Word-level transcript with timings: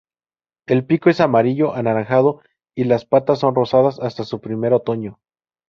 El 0.65 0.83
pico 0.83 1.11
es 1.11 1.21
amarillo 1.21 1.75
anaranjado 1.75 2.41
y 2.75 2.85
las 2.85 3.05
patas 3.05 3.37
son 3.37 3.53
rosadas, 3.53 3.99
hasta 3.99 4.23
su 4.23 4.41
primer 4.41 4.73
otoño. 4.73 5.19